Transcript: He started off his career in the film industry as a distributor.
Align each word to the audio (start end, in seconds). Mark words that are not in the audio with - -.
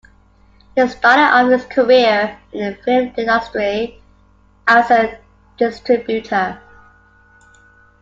He 0.75 0.87
started 0.87 1.25
off 1.31 1.51
his 1.51 1.65
career 1.67 2.35
in 2.51 2.71
the 2.71 2.75
film 2.81 3.13
industry 3.15 4.01
as 4.67 4.89
a 4.89 5.19
distributor. 5.59 6.59